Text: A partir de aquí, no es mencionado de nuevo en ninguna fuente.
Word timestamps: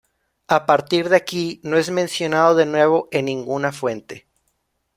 A 0.55 0.65
partir 0.65 1.09
de 1.09 1.15
aquí, 1.15 1.59
no 1.63 1.77
es 1.77 1.91
mencionado 1.91 2.55
de 2.55 2.65
nuevo 2.65 3.07
en 3.11 3.25
ninguna 3.25 3.71
fuente. 3.71 4.25